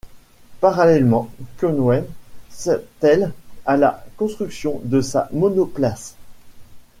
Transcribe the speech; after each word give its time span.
Parallèlement, 0.61 1.29
Connew 1.57 2.01
s'attèle 2.49 3.31
à 3.67 3.77
la 3.77 4.03
construction 4.17 4.81
de 4.83 4.99
sa 4.99 5.29
monoplace. 5.31 6.15